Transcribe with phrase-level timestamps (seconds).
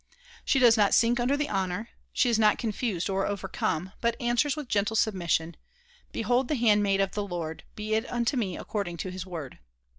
[0.43, 4.55] She does not sink under the honor, she is not confused or overcome, but answers
[4.55, 5.55] with gentle submission,
[6.11, 9.59] "Behold the handmaid of the Lord, be it unto me according to his word."